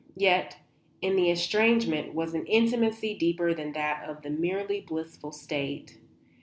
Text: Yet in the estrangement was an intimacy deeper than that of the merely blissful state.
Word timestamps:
Yet 0.17 0.57
in 1.03 1.15
the 1.15 1.29
estrangement 1.29 2.15
was 2.15 2.33
an 2.33 2.47
intimacy 2.47 3.13
deeper 3.13 3.53
than 3.53 3.73
that 3.73 4.09
of 4.09 4.23
the 4.23 4.31
merely 4.31 4.81
blissful 4.81 5.31
state. 5.31 5.99